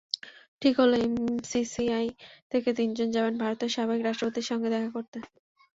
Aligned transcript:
ঠিক 0.61 0.73
হলো 0.79 0.95
এমসিসিআই 1.05 2.07
থেকে 2.51 2.69
তিনজন 2.77 3.07
যাবেন 3.15 3.33
ভারতের 3.43 3.71
সাবেক 3.75 3.99
রাষ্ট্রপতির 4.01 4.49
সঙ্গে 4.49 4.69
দেখা 4.69 4.89
করতে। 4.95 5.17